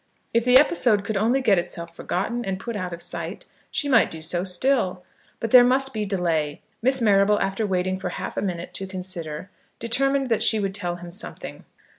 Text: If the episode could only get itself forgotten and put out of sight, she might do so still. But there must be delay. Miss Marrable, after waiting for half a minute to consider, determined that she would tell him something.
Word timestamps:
If 0.33 0.45
the 0.45 0.57
episode 0.57 1.05
could 1.05 1.15
only 1.15 1.41
get 1.41 1.59
itself 1.59 1.95
forgotten 1.95 2.43
and 2.43 2.59
put 2.59 2.75
out 2.75 2.91
of 2.91 3.03
sight, 3.03 3.45
she 3.69 3.87
might 3.87 4.09
do 4.09 4.19
so 4.23 4.43
still. 4.43 5.03
But 5.39 5.51
there 5.51 5.63
must 5.63 5.93
be 5.93 6.05
delay. 6.05 6.63
Miss 6.81 7.01
Marrable, 7.01 7.39
after 7.39 7.67
waiting 7.67 7.99
for 7.99 8.09
half 8.09 8.35
a 8.35 8.41
minute 8.41 8.73
to 8.73 8.87
consider, 8.87 9.51
determined 9.77 10.29
that 10.29 10.41
she 10.41 10.59
would 10.59 10.73
tell 10.73 10.95
him 10.95 11.11
something. 11.11 11.65